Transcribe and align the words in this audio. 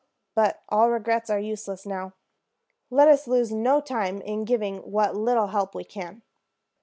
But 0.33 0.63
all 0.67 0.89
regrets 0.89 1.29
are 1.29 1.37
useless 1.37 1.85
now. 1.85 2.13
Let 2.89 3.07
us 3.07 3.27
lose 3.27 3.51
no 3.51 3.79
time 3.81 4.19
in 4.21 4.45
giving 4.45 4.77
what 4.79 5.15
little 5.15 5.49
help 5.49 5.75
we 5.75 5.83
can." 5.83 6.23